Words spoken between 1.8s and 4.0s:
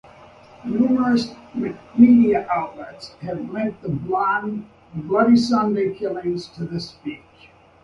media outlets have linked the